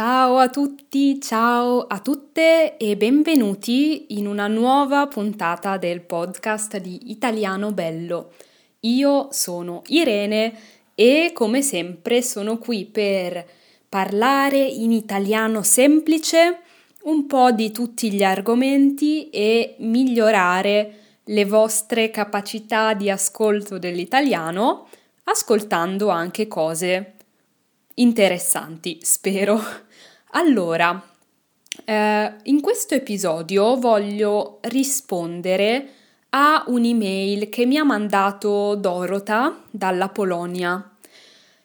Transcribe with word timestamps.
Ciao 0.00 0.36
a 0.36 0.48
tutti, 0.48 1.20
ciao 1.20 1.84
a 1.84 1.98
tutte 1.98 2.76
e 2.76 2.96
benvenuti 2.96 4.16
in 4.16 4.28
una 4.28 4.46
nuova 4.46 5.08
puntata 5.08 5.76
del 5.76 6.02
podcast 6.02 6.76
di 6.76 7.10
Italiano 7.10 7.72
Bello. 7.72 8.30
Io 8.82 9.26
sono 9.32 9.82
Irene 9.88 10.56
e 10.94 11.32
come 11.34 11.62
sempre 11.62 12.22
sono 12.22 12.58
qui 12.58 12.84
per 12.84 13.44
parlare 13.88 14.58
in 14.58 14.92
italiano 14.92 15.64
semplice 15.64 16.60
un 17.02 17.26
po' 17.26 17.50
di 17.50 17.72
tutti 17.72 18.12
gli 18.12 18.22
argomenti 18.22 19.30
e 19.30 19.74
migliorare 19.78 20.94
le 21.24 21.44
vostre 21.44 22.12
capacità 22.12 22.94
di 22.94 23.10
ascolto 23.10 23.78
dell'italiano 23.78 24.86
ascoltando 25.24 26.08
anche 26.08 26.46
cose 26.46 27.14
interessanti, 27.94 29.00
spero. 29.02 29.86
Allora, 30.32 31.02
eh, 31.84 32.34
in 32.42 32.60
questo 32.60 32.94
episodio 32.94 33.76
voglio 33.76 34.58
rispondere 34.62 35.88
a 36.30 36.64
un'email 36.66 37.48
che 37.48 37.64
mi 37.64 37.78
ha 37.78 37.84
mandato 37.84 38.74
Dorota 38.74 39.62
dalla 39.70 40.10
Polonia. 40.10 40.96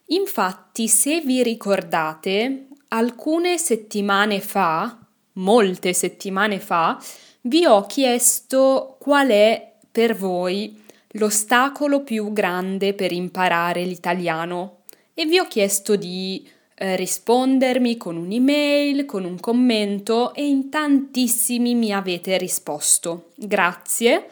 Infatti, 0.08 0.88
se 0.88 1.20
vi 1.20 1.44
ricordate, 1.44 2.68
alcune 2.90 3.58
settimane 3.58 4.40
fa, 4.40 4.98
molte 5.34 5.92
settimane 5.92 6.60
fa, 6.60 6.98
vi 7.42 7.66
ho 7.66 7.86
chiesto 7.86 8.96
qual 8.98 9.28
è 9.28 9.74
per 9.92 10.16
voi 10.16 10.82
l'ostacolo 11.16 12.02
più 12.02 12.32
grande 12.32 12.94
per 12.94 13.12
imparare 13.12 13.84
l'italiano 13.84 14.84
e 15.14 15.26
vi 15.26 15.38
ho 15.38 15.48
chiesto 15.48 15.98
di 15.98 16.50
eh, 16.84 16.98
rispondermi 16.98 17.96
con 17.96 18.18
un'email, 18.18 19.06
con 19.06 19.24
un 19.24 19.40
commento 19.40 20.34
e 20.34 20.46
in 20.46 20.70
tantissimi 20.70 21.76
mi 21.76 21.94
avete 21.94 22.38
risposto. 22.38 23.30
Grazie 23.36 24.28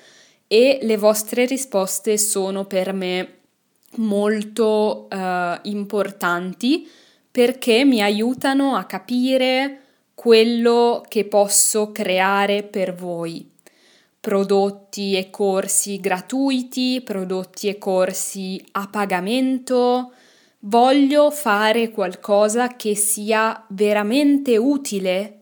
e 0.48 0.80
le 0.82 0.98
vostre 0.98 1.46
risposte 1.46 2.18
sono 2.18 2.66
per 2.66 2.92
me 2.92 3.36
molto 3.96 5.08
eh, 5.10 5.60
importanti 5.64 6.90
perché 7.32 7.86
mi 7.86 8.02
aiutano 8.02 8.76
a 8.76 8.84
capire 8.84 9.80
quello 10.14 11.06
che 11.08 11.24
posso 11.24 11.94
creare 11.94 12.64
per 12.64 12.94
voi. 12.94 13.50
Prodotti 14.20 15.16
e 15.16 15.30
corsi 15.30 16.02
gratuiti, 16.02 17.00
prodotti 17.02 17.70
e 17.70 17.78
corsi 17.78 18.62
a 18.74 18.90
pagamento, 18.92 20.12
voglio 20.62 21.32
fare 21.32 21.90
qualcosa 21.90 22.76
che 22.76 22.96
sia 22.96 23.64
veramente 23.70 24.58
utile 24.58 25.38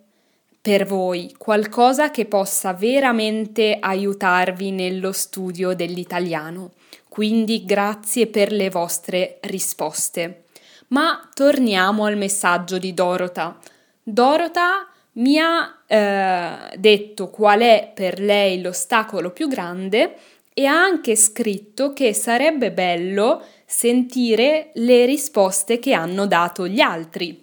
per 0.61 0.85
voi, 0.85 1.33
qualcosa 1.37 2.11
che 2.11 2.25
possa 2.25 2.73
veramente 2.73 3.77
aiutarvi 3.79 4.71
nello 4.71 5.11
studio 5.11 5.73
dell'italiano. 5.73 6.71
Quindi 7.07 7.65
grazie 7.65 8.27
per 8.27 8.51
le 8.51 8.69
vostre 8.69 9.39
risposte. 9.41 10.43
Ma 10.87 11.27
torniamo 11.33 12.05
al 12.05 12.17
messaggio 12.17 12.77
di 12.77 12.93
Dorota. 12.93 13.57
Dorota 14.03 14.87
mi 15.13 15.39
ha 15.39 15.83
eh, 15.87 16.77
detto 16.77 17.29
qual 17.29 17.61
è 17.61 17.91
per 17.93 18.19
lei 18.19 18.61
l'ostacolo 18.61 19.31
più 19.31 19.47
grande 19.47 20.15
e 20.53 20.65
ha 20.65 20.81
anche 20.81 21.15
scritto 21.15 21.93
che 21.93 22.13
sarebbe 22.13 22.71
bello 22.71 23.43
sentire 23.71 24.71
le 24.73 25.05
risposte 25.05 25.77
che 25.77 25.93
hanno 25.93 26.25
dato 26.25 26.67
gli 26.67 26.79
altri. 26.79 27.39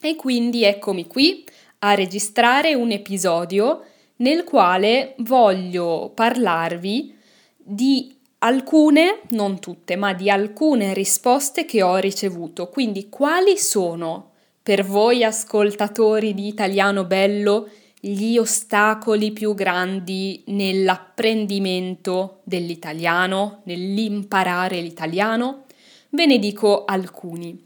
E 0.00 0.16
quindi 0.16 0.64
eccomi 0.64 1.06
qui 1.06 1.44
a 1.80 1.92
registrare 1.92 2.72
un 2.72 2.92
episodio 2.92 3.82
nel 4.16 4.44
quale 4.44 5.14
voglio 5.18 6.10
parlarvi 6.14 7.14
di 7.58 8.16
alcune, 8.38 9.20
non 9.30 9.60
tutte, 9.60 9.96
ma 9.96 10.14
di 10.14 10.30
alcune 10.30 10.94
risposte 10.94 11.66
che 11.66 11.82
ho 11.82 11.96
ricevuto. 11.96 12.70
Quindi 12.70 13.10
quali 13.10 13.58
sono 13.58 14.30
per 14.62 14.82
voi 14.82 15.24
ascoltatori 15.24 16.32
di 16.32 16.46
Italiano 16.46 17.04
Bello 17.04 17.68
gli 18.00 18.38
ostacoli 18.38 19.30
più 19.30 19.52
grandi 19.52 20.42
nell'apprendimento 20.46 22.40
dell'italiano, 22.44 23.60
nell'imparare 23.64 24.80
l'italiano? 24.80 25.64
Ve 26.16 26.24
ne 26.24 26.38
dico 26.38 26.86
alcuni. 26.86 27.62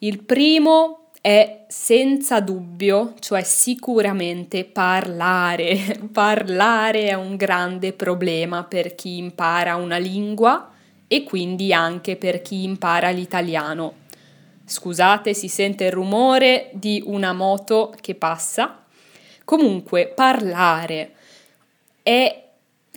Il 0.00 0.22
primo 0.24 1.12
è 1.22 1.64
senza 1.68 2.40
dubbio, 2.40 3.14
cioè 3.18 3.42
sicuramente 3.42 4.66
parlare. 4.66 6.00
parlare 6.12 7.06
è 7.08 7.14
un 7.14 7.36
grande 7.36 7.94
problema 7.94 8.62
per 8.64 8.94
chi 8.94 9.16
impara 9.16 9.76
una 9.76 9.96
lingua 9.96 10.70
e 11.08 11.22
quindi 11.24 11.72
anche 11.72 12.16
per 12.16 12.42
chi 12.42 12.64
impara 12.64 13.08
l'italiano. 13.08 13.94
Scusate, 14.66 15.32
si 15.32 15.48
sente 15.48 15.84
il 15.84 15.92
rumore 15.92 16.72
di 16.74 17.02
una 17.06 17.32
moto 17.32 17.94
che 18.02 18.14
passa. 18.14 18.84
Comunque, 19.44 20.08
parlare 20.08 21.14
è 22.02 22.43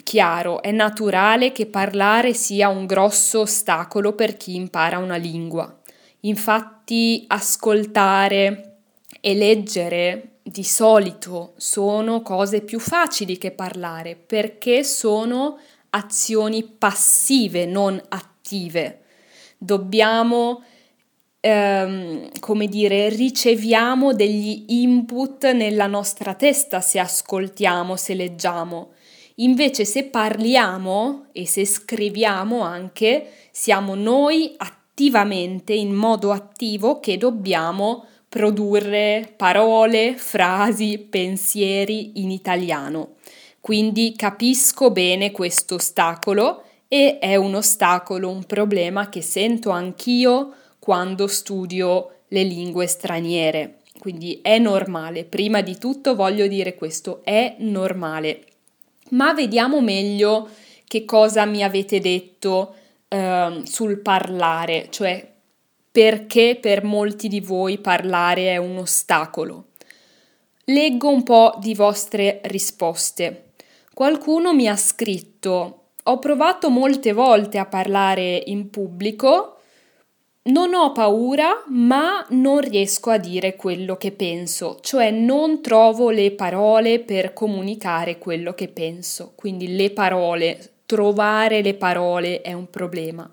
chiaro, 0.07 0.61
è 0.61 0.71
naturale 0.71 1.51
che 1.51 1.65
parlare 1.65 2.33
sia 2.33 2.69
un 2.69 2.85
grosso 2.85 3.41
ostacolo 3.41 4.13
per 4.13 4.37
chi 4.37 4.55
impara 4.55 4.99
una 4.99 5.17
lingua. 5.17 5.81
Infatti, 6.21 7.25
ascoltare 7.27 8.77
e 9.19 9.35
leggere 9.35 10.37
di 10.43 10.63
solito 10.63 11.55
sono 11.57 12.21
cose 12.21 12.61
più 12.61 12.79
facili 12.79 13.37
che 13.37 13.51
parlare 13.51 14.15
perché 14.15 14.85
sono 14.85 15.59
azioni 15.89 16.63
passive, 16.63 17.65
non 17.65 18.01
attive. 18.07 19.01
Dobbiamo, 19.57 20.63
ehm, 21.41 22.29
come 22.39 22.67
dire, 22.67 23.09
riceviamo 23.09 24.13
degli 24.13 24.67
input 24.69 25.51
nella 25.51 25.87
nostra 25.87 26.33
testa 26.33 26.79
se 26.79 26.97
ascoltiamo, 26.97 27.97
se 27.97 28.13
leggiamo 28.13 28.91
Invece 29.39 29.85
se 29.85 30.05
parliamo 30.05 31.27
e 31.31 31.45
se 31.45 31.63
scriviamo 31.63 32.61
anche, 32.61 33.27
siamo 33.51 33.93
noi 33.93 34.55
attivamente, 34.57 35.73
in 35.73 35.93
modo 35.93 36.31
attivo, 36.31 36.99
che 36.99 37.17
dobbiamo 37.17 38.05
produrre 38.27 39.31
parole, 39.37 40.15
frasi, 40.15 40.97
pensieri 40.97 42.19
in 42.21 42.31
italiano. 42.31 43.15
Quindi 43.61 44.15
capisco 44.15 44.89
bene 44.89 45.31
questo 45.31 45.75
ostacolo 45.75 46.63
e 46.87 47.19
è 47.19 47.35
un 47.35 47.53
ostacolo, 47.53 48.29
un 48.29 48.43
problema 48.45 49.09
che 49.09 49.21
sento 49.21 49.69
anch'io 49.69 50.53
quando 50.79 51.27
studio 51.27 52.21
le 52.29 52.43
lingue 52.43 52.87
straniere. 52.87 53.81
Quindi 53.99 54.39
è 54.41 54.57
normale, 54.57 55.25
prima 55.25 55.61
di 55.61 55.77
tutto 55.77 56.15
voglio 56.15 56.47
dire 56.47 56.73
questo, 56.73 57.21
è 57.23 57.55
normale. 57.59 58.43
Ma 59.09 59.33
vediamo 59.33 59.81
meglio 59.81 60.49
che 60.87 61.05
cosa 61.05 61.45
mi 61.45 61.63
avete 61.63 61.99
detto 61.99 62.75
eh, 63.07 63.61
sul 63.63 63.99
parlare, 63.99 64.87
cioè 64.89 65.35
perché 65.91 66.57
per 66.61 66.83
molti 66.83 67.27
di 67.27 67.39
voi 67.39 67.79
parlare 67.79 68.49
è 68.49 68.57
un 68.57 68.77
ostacolo. 68.77 69.69
Leggo 70.65 71.09
un 71.09 71.23
po' 71.23 71.55
di 71.59 71.73
vostre 71.73 72.41
risposte. 72.43 73.53
Qualcuno 73.93 74.53
mi 74.53 74.67
ha 74.67 74.75
scritto: 74.75 75.85
Ho 76.03 76.19
provato 76.19 76.69
molte 76.69 77.13
volte 77.13 77.57
a 77.57 77.65
parlare 77.65 78.43
in 78.45 78.69
pubblico, 78.69 79.56
non 80.47 80.73
ho 80.73 80.91
paura, 80.91 81.63
ma 81.67 82.25
non 82.29 82.59
riesco 82.59 83.09
a 83.09 83.17
dire 83.17 83.55
quello 83.55 83.97
che 83.97 84.11
penso, 84.11 84.79
cioè 84.81 85.11
non 85.11 85.61
trovo 85.61 86.09
le 86.09 86.31
parole 86.31 86.99
per 86.99 87.33
comunicare 87.33 88.17
quello 88.17 88.53
che 88.53 88.67
penso. 88.67 89.33
Quindi 89.35 89.75
le 89.75 89.91
parole, 89.91 90.73
trovare 90.85 91.61
le 91.61 91.73
parole 91.73 92.41
è 92.41 92.53
un 92.53 92.69
problema. 92.69 93.29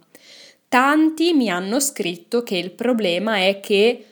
Tanti 0.69 1.33
mi 1.35 1.49
hanno 1.51 1.79
scritto 1.79 2.43
che 2.43 2.57
il 2.57 2.73
problema 2.73 3.37
è 3.37 3.61
che 3.61 4.07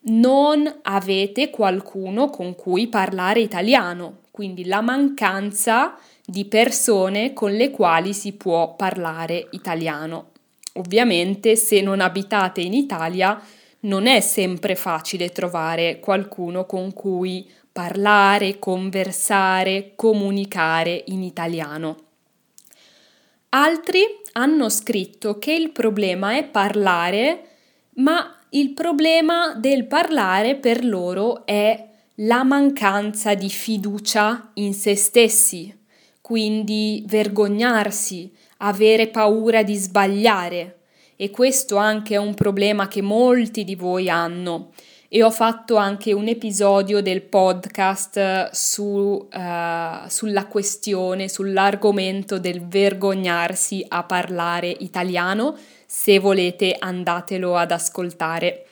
non 0.00 0.80
avete 0.82 1.50
qualcuno 1.50 2.28
con 2.30 2.56
cui 2.56 2.88
parlare 2.88 3.40
italiano, 3.40 4.22
quindi 4.30 4.64
la 4.64 4.80
mancanza 4.80 5.96
di 6.24 6.44
persone 6.46 7.32
con 7.32 7.52
le 7.52 7.70
quali 7.70 8.12
si 8.12 8.32
può 8.32 8.74
parlare 8.74 9.46
italiano. 9.52 10.30
Ovviamente 10.78 11.56
se 11.56 11.80
non 11.80 12.00
abitate 12.00 12.60
in 12.60 12.72
Italia 12.72 13.40
non 13.80 14.06
è 14.06 14.20
sempre 14.20 14.74
facile 14.74 15.30
trovare 15.30 16.00
qualcuno 16.00 16.66
con 16.66 16.92
cui 16.92 17.48
parlare, 17.70 18.58
conversare, 18.58 19.92
comunicare 19.94 21.04
in 21.08 21.22
italiano. 21.22 21.96
Altri 23.50 24.00
hanno 24.32 24.68
scritto 24.68 25.38
che 25.38 25.52
il 25.52 25.70
problema 25.70 26.36
è 26.36 26.44
parlare, 26.44 27.42
ma 27.94 28.36
il 28.50 28.70
problema 28.70 29.54
del 29.54 29.86
parlare 29.86 30.56
per 30.56 30.84
loro 30.84 31.46
è 31.46 31.86
la 32.16 32.42
mancanza 32.42 33.34
di 33.34 33.48
fiducia 33.48 34.50
in 34.54 34.74
se 34.74 34.96
stessi, 34.96 35.76
quindi 36.20 37.04
vergognarsi, 37.06 38.32
avere 38.58 39.08
paura 39.08 39.62
di 39.62 39.74
sbagliare. 39.74 40.78
E 41.16 41.30
questo 41.30 41.76
anche 41.76 42.14
è 42.14 42.18
un 42.18 42.34
problema 42.34 42.86
che 42.86 43.02
molti 43.02 43.64
di 43.64 43.74
voi 43.74 44.08
hanno. 44.08 44.70
E 45.08 45.22
ho 45.22 45.30
fatto 45.30 45.76
anche 45.76 46.12
un 46.12 46.28
episodio 46.28 47.00
del 47.00 47.22
podcast 47.22 48.50
su, 48.52 49.26
uh, 49.32 50.08
sulla 50.08 50.46
questione, 50.46 51.28
sull'argomento 51.28 52.38
del 52.38 52.66
vergognarsi 52.66 53.84
a 53.88 54.04
parlare 54.04 54.68
italiano. 54.68 55.56
Se 55.86 56.18
volete 56.18 56.76
andatelo 56.78 57.56
ad 57.56 57.72
ascoltare. 57.72 58.66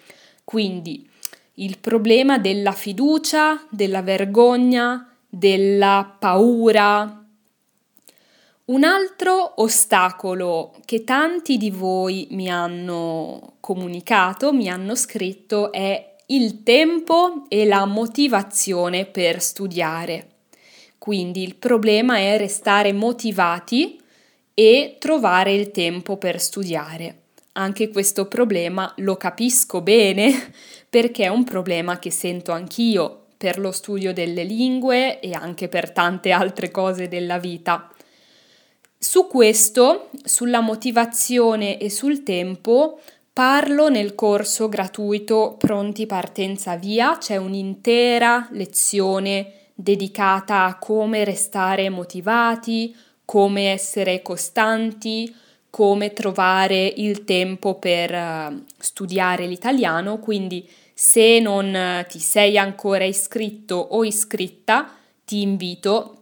Quindi 0.44 1.09
il 1.55 1.79
problema 1.79 2.38
della 2.38 2.73
fiducia, 2.73 3.67
della 3.71 4.03
vergogna, 4.03 5.11
della 5.27 6.17
paura. 6.19 7.25
Un 8.67 8.83
altro 8.83 9.63
ostacolo 9.63 10.75
che 10.85 11.05
tanti 11.05 11.57
di 11.57 11.71
voi 11.71 12.27
mi 12.33 12.51
hanno 12.51 13.59
comunicato, 13.61 14.53
mi 14.53 14.69
hanno 14.69 14.97
scritto, 14.97 15.71
è 15.71 16.17
il 16.27 16.65
tempo 16.65 17.45
e 17.47 17.65
la 17.65 17.85
motivazione 17.85 19.05
per 19.05 19.41
studiare. 19.41 20.31
Quindi 20.99 21.45
il 21.45 21.55
problema 21.55 22.17
è 22.17 22.37
restare 22.39 22.93
motivati 22.93 24.01
e 24.53 24.97
trovare 24.99 25.53
il 25.53 25.71
tempo 25.71 26.17
per 26.17 26.41
studiare. 26.41 27.21
Anche 27.53 27.91
questo 27.91 28.27
problema 28.27 28.93
lo 28.97 29.17
capisco 29.17 29.81
bene 29.81 30.53
perché 30.91 31.23
è 31.23 31.29
un 31.29 31.45
problema 31.45 32.01
che 32.01 32.11
sento 32.11 32.51
anch'io 32.51 33.27
per 33.37 33.61
lo 33.61 33.71
studio 33.71 34.12
delle 34.12 34.43
lingue 34.43 35.21
e 35.21 35.35
anche 35.35 35.69
per 35.69 35.93
tante 35.93 36.33
altre 36.33 36.73
cose 36.73 37.07
della 37.07 37.39
vita. 37.39 37.91
Su 38.99 39.27
questo, 39.27 40.09
sulla 40.25 40.61
motivazione 40.61 41.79
e 41.79 41.91
sul 41.91 42.23
tempo, 42.23 42.99
parlo 43.31 43.91
nel 43.91 44.15
corso 44.15 44.71
gratuito 44.71 45.57
Pronti 45.59 46.07
Partenza 46.07 46.77
Via, 46.77 47.19
c'è 47.19 47.37
un'intera 47.37 48.49
lezione 48.53 49.53
dedicata 49.75 50.65
a 50.65 50.79
come 50.79 51.25
restare 51.25 51.91
motivati, 51.91 52.97
come 53.27 53.71
essere 53.71 54.23
costanti, 54.23 55.35
come 55.69 56.15
trovare 56.15 56.87
il 56.87 57.25
tempo 57.25 57.75
per 57.75 58.15
uh, 58.15 58.65
studiare 58.79 59.47
l'italiano, 59.47 60.19
quindi 60.21 60.67
se 60.95 61.39
non 61.39 61.67
uh, 61.67 62.07
ti 62.09 62.19
sei 62.19 62.57
ancora 62.57 63.05
iscritto 63.05 63.75
o 63.75 64.03
iscritta, 64.03 64.91
ti 65.23 65.43
invito 65.43 66.16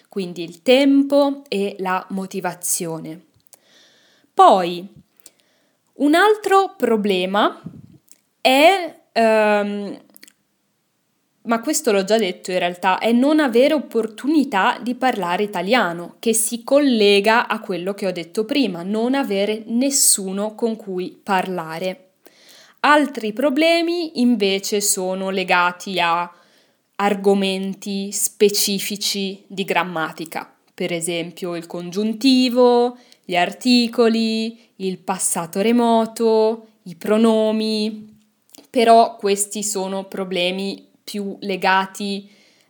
Quindi 0.09 0.43
il 0.43 0.63
tempo 0.63 1.43
e 1.49 1.77
la 1.79 2.05
motivazione. 2.11 3.27
Poi 4.33 4.89
un 5.95 6.15
altro 6.15 6.75
problema 6.77 7.61
è, 8.41 9.01
um, 9.15 10.01
ma 11.47 11.61
questo 11.61 11.93
l'ho 11.93 12.05
già 12.05 12.17
detto 12.17 12.51
in 12.53 12.59
realtà, 12.59 12.99
è 12.99 13.13
non 13.13 13.39
avere 13.39 13.75
opportunità 13.75 14.79
di 14.81 14.95
parlare 14.95 15.43
italiano, 15.43 16.17
che 16.19 16.33
si 16.33 16.65
collega 16.65 17.47
a 17.49 17.61
quello 17.61 17.93
che 17.93 18.07
ho 18.07 18.13
detto 18.13 18.45
prima, 18.45 18.83
non 18.83 19.15
avere 19.15 19.63
nessuno 19.67 20.55
con 20.55 20.77
cui 20.77 21.19
parlare. 21.23 22.13
Altri 22.81 23.33
problemi 23.33 24.21
invece 24.21 24.81
sono 24.81 25.31
legati 25.31 26.01
a 26.01 26.31
argomenti 26.97 28.11
specifici 28.13 29.43
di 29.47 29.65
grammatica, 29.65 30.51
per 30.73 30.93
esempio 30.93 31.57
il 31.57 31.67
congiuntivo, 31.67 32.97
gli 33.25 33.37
articoli, 33.37 34.59
il 34.77 34.99
passato 34.99 35.61
remoto, 35.61 36.69
i 36.85 36.95
pronomi, 36.95 38.17
però 38.71 39.17
questi 39.17 39.63
sono 39.63 40.05
problemi 40.05 40.93
più 41.05 41.37
legati 41.41 42.29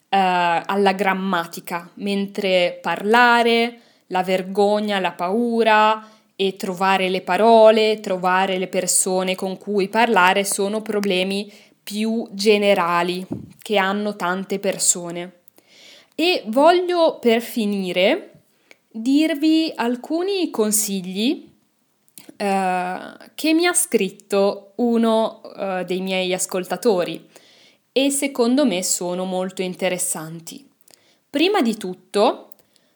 eh, 0.09 0.19
alla 0.19 0.93
grammatica, 0.93 1.89
mentre 1.95 2.79
parlare, 2.83 3.79
la 4.09 4.23
vergogna, 4.23 4.99
la 4.99 5.13
paura 5.13 6.09
e 6.37 6.57
trovare 6.57 7.09
le 7.09 7.23
parole, 7.23 8.01
trovare 8.01 8.59
le 8.59 8.67
persone 8.67 9.35
con 9.35 9.57
cui 9.57 9.89
parlare 9.89 10.45
sono 10.45 10.83
problemi 10.83 11.51
più 11.83 12.27
generali 12.33 13.25
che 13.63 13.77
hanno 13.77 14.17
tante 14.17 14.59
persone. 14.59 15.41
E 16.15 16.43
voglio 16.47 17.19
per 17.21 17.41
finire 17.41 18.31
dirvi 18.91 19.73
alcuni 19.75 20.51
consigli 20.51 21.51
eh, 22.37 22.99
che 23.35 23.53
mi 23.53 23.67
ha 23.67 23.73
scritto 23.73 24.73
uno 24.77 25.43
eh, 25.57 25.85
dei 25.85 26.01
miei 26.01 26.33
ascoltatori 26.33 27.29
e 27.97 28.11
secondo 28.11 28.67
me 28.67 28.83
sono 28.83 29.25
molto 29.25 29.63
interessanti. 29.63 30.69
Prima 31.31 31.63
di 31.63 31.77
tutto, 31.77 32.55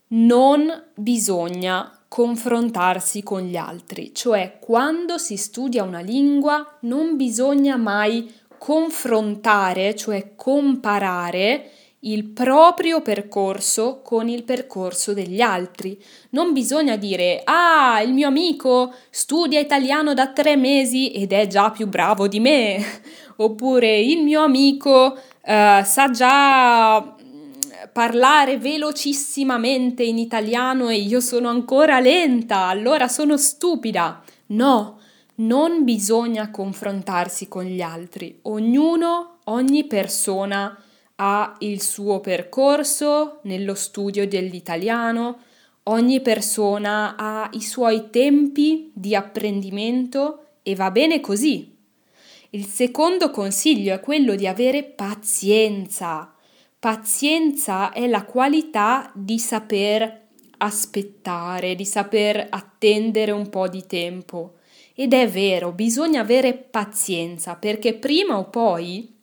non 0.09 0.87
bisogna 0.97 2.03
confrontarsi 2.09 3.23
con 3.23 3.43
gli 3.43 3.55
altri, 3.57 4.13
cioè 4.13 4.59
quando 4.61 5.17
si 5.17 5.37
studia 5.37 5.85
una 5.85 6.01
lingua 6.01 6.79
non 6.81 7.15
bisogna 7.17 7.77
mai 7.77 8.29
confrontare, 8.59 9.95
cioè 9.95 10.33
comparare 10.35 11.71
il 12.01 12.25
proprio 12.25 13.01
percorso 13.03 14.01
con 14.03 14.29
il 14.29 14.43
percorso 14.43 15.13
degli 15.13 15.41
altri. 15.41 16.01
Non 16.31 16.53
bisogna 16.53 16.97
dire 16.97 17.41
ah, 17.45 18.01
il 18.03 18.13
mio 18.13 18.27
amico 18.27 18.93
studia 19.11 19.61
italiano 19.61 20.13
da 20.13 20.33
tre 20.33 20.57
mesi 20.57 21.13
ed 21.13 21.33
è 21.33 21.47
già 21.47 21.71
più 21.71 21.87
bravo 21.87 22.27
di 22.27 22.41
me, 22.41 22.85
oppure 23.41 23.99
il 24.01 24.23
mio 24.23 24.43
amico 24.43 25.15
uh, 25.15 25.85
sa 25.85 26.11
già 26.11 27.01
mm, 27.01 27.53
parlare 27.93 28.59
velocissimamente 28.59 30.03
in 30.03 30.19
italiano 30.19 30.89
e 30.89 30.97
io 30.97 31.21
sono 31.21 31.49
ancora 31.49 32.01
lenta, 32.01 32.67
allora 32.67 33.09
sono 33.09 33.37
stupida. 33.37 34.23
No, 34.47 34.99
non 35.37 35.85
bisogna 35.85 36.51
confrontarsi 36.51 37.49
con 37.49 37.65
gli 37.65 37.81
altri. 37.81 38.39
Ognuno, 38.43 39.39
ogni 39.45 39.85
persona 39.85 40.77
ha 41.17 41.57
il 41.61 41.81
suo 41.83 42.21
percorso 42.21 43.41
nello 43.43 43.75
studio 43.75 44.27
dell'italiano, 44.27 45.39
ogni 45.85 46.21
persona 46.21 47.15
ha 47.17 47.49
i 47.53 47.61
suoi 47.61 48.11
tempi 48.11 48.91
di 48.95 49.15
apprendimento 49.15 50.47
e 50.63 50.75
va 50.75 50.91
bene 50.91 51.21
così. 51.21 51.77
Il 52.51 52.65
secondo 52.65 53.31
consiglio 53.31 53.93
è 53.93 54.01
quello 54.01 54.35
di 54.35 54.47
avere 54.47 54.83
pazienza. 54.83 56.33
Pazienza 56.79 57.93
è 57.93 58.07
la 58.07 58.25
qualità 58.25 59.13
di 59.15 59.39
saper 59.39 60.29
aspettare, 60.57 61.75
di 61.75 61.85
saper 61.85 62.47
attendere 62.49 63.33
un 63.33 63.51
po' 63.51 63.69
di 63.69 63.85
tempo. 63.87 64.55
Ed 64.95 65.13
è 65.13 65.29
vero, 65.29 65.73
bisogna 65.73 66.23
avere 66.23 66.55
pazienza 66.55 67.55
perché 67.55 67.93
prima 67.93 68.39
o 68.39 68.49
poi 68.49 69.15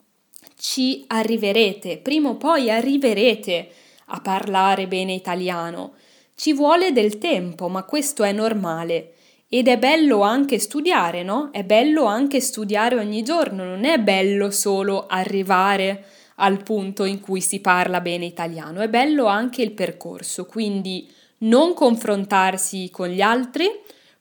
ci 0.55 1.03
arriverete, 1.07 1.97
prima 1.97 2.29
o 2.29 2.35
poi 2.35 2.69
arriverete 2.69 3.69
a 4.05 4.21
parlare 4.21 4.87
bene 4.87 5.13
italiano. 5.13 5.93
Ci 6.35 6.53
vuole 6.53 6.91
del 6.91 7.17
tempo, 7.17 7.69
ma 7.69 7.85
questo 7.85 8.23
è 8.23 8.31
normale. 8.31 9.14
Ed 9.55 9.69
è 9.69 9.77
bello 9.77 10.19
anche 10.19 10.59
studiare, 10.59 11.23
no? 11.23 11.47
È 11.53 11.63
bello 11.63 12.03
anche 12.03 12.41
studiare 12.41 12.97
ogni 12.97 13.23
giorno, 13.23 13.63
non 13.63 13.85
è 13.85 13.97
bello 13.99 14.51
solo 14.51 15.05
arrivare 15.07 16.07
al 16.35 16.61
punto 16.61 17.05
in 17.05 17.21
cui 17.21 17.39
si 17.39 17.61
parla 17.61 18.01
bene 18.01 18.25
italiano, 18.25 18.81
è 18.81 18.89
bello 18.89 19.27
anche 19.27 19.61
il 19.61 19.71
percorso, 19.71 20.45
quindi 20.45 21.09
non 21.37 21.73
confrontarsi 21.73 22.89
con 22.91 23.07
gli 23.07 23.21
altri, 23.21 23.71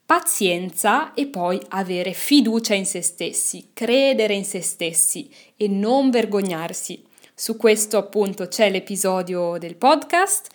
pazienza 0.06 1.14
e 1.14 1.26
poi 1.26 1.60
avere 1.70 2.12
fiducia 2.12 2.74
in 2.74 2.86
se 2.86 3.02
stessi, 3.02 3.70
credere 3.72 4.34
in 4.34 4.44
se 4.44 4.60
stessi 4.60 5.28
e 5.56 5.66
non 5.66 6.10
vergognarsi. 6.10 7.02
Su 7.34 7.56
questo 7.56 7.96
appunto 7.98 8.46
c'è 8.46 8.70
l'episodio 8.70 9.56
del 9.58 9.74
podcast. 9.74 10.46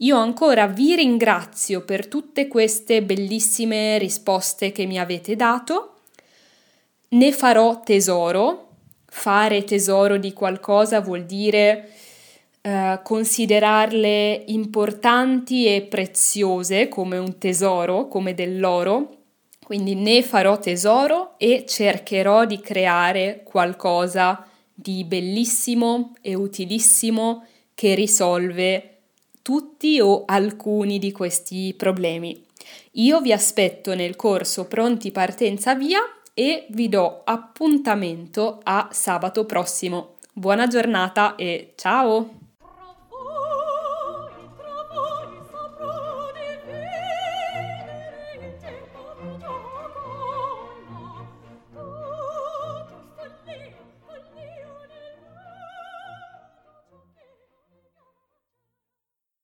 Io 0.00 0.16
ancora 0.18 0.66
vi 0.66 0.94
ringrazio 0.94 1.82
per 1.82 2.06
tutte 2.06 2.48
queste 2.48 3.02
bellissime 3.02 3.96
risposte 3.96 4.70
che 4.70 4.84
mi 4.84 4.98
avete 4.98 5.36
dato. 5.36 5.94
Ne 7.08 7.32
farò 7.32 7.80
tesoro, 7.80 8.68
fare 9.06 9.64
tesoro 9.64 10.18
di 10.18 10.34
qualcosa 10.34 11.00
vuol 11.00 11.24
dire 11.24 11.88
eh, 12.60 13.00
considerarle 13.02 14.44
importanti 14.48 15.64
e 15.66 15.80
preziose 15.80 16.88
come 16.88 17.16
un 17.16 17.38
tesoro, 17.38 18.06
come 18.06 18.34
dell'oro. 18.34 19.14
Quindi 19.64 19.94
ne 19.94 20.22
farò 20.22 20.58
tesoro 20.58 21.38
e 21.38 21.64
cercherò 21.66 22.44
di 22.44 22.60
creare 22.60 23.40
qualcosa 23.44 24.46
di 24.74 25.04
bellissimo 25.04 26.12
e 26.20 26.34
utilissimo 26.34 27.46
che 27.74 27.94
risolve 27.94 28.95
tutti 29.46 30.00
o 30.00 30.24
alcuni 30.26 30.98
di 30.98 31.12
questi 31.12 31.72
problemi. 31.76 32.44
Io 32.94 33.20
vi 33.20 33.32
aspetto 33.32 33.94
nel 33.94 34.16
corso 34.16 34.66
Pronti 34.66 35.12
Partenza 35.12 35.76
Via 35.76 36.00
e 36.34 36.66
vi 36.70 36.88
do 36.88 37.20
appuntamento 37.22 38.58
a 38.64 38.88
sabato 38.90 39.44
prossimo. 39.44 40.16
Buona 40.32 40.66
giornata 40.66 41.36
e 41.36 41.74
ciao! 41.76 42.35